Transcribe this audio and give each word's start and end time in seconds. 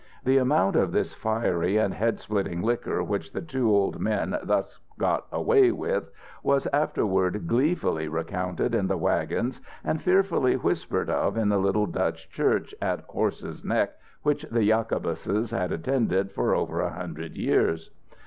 The 0.23 0.39
amount 0.39 0.75
of 0.77 0.91
this 0.93 1.13
fiery 1.13 1.77
and 1.77 1.93
head 1.93 2.19
splitting 2.19 2.63
liquor 2.63 3.03
which 3.03 3.33
the 3.33 3.39
two 3.41 3.69
old 3.69 3.99
men 3.99 4.35
thus 4.41 4.79
got 4.97 5.27
away 5.31 5.71
with 5.71 6.09
was 6.41 6.65
afterward 6.73 7.45
gleefully 7.47 8.07
recounted 8.07 8.73
in 8.73 8.87
the 8.87 8.97
wagons 8.97 9.61
and 9.83 10.01
fearfully 10.01 10.55
whispered 10.55 11.11
of 11.11 11.37
in 11.37 11.49
the 11.49 11.59
little 11.59 11.85
Dutch 11.85 12.31
church 12.31 12.73
at 12.81 13.01
Horse's 13.01 13.63
Neck 13.63 13.93
which 14.23 14.41
the 14.49 14.67
Jacobuses 14.67 15.51
had 15.51 15.71
attended 15.71 16.31
for 16.31 16.55
over 16.55 16.79
a 16.81 16.93
hundred 16.93 17.37
years. 17.37 17.91